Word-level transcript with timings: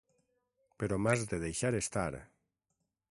Però 0.83 0.97
m'has 1.07 1.27
de 1.33 1.39
deixar 1.45 1.73
estar. 1.83 2.09